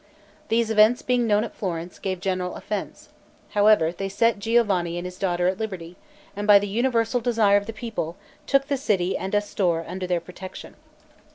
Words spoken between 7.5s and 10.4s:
of the people, took the city and Astorre under their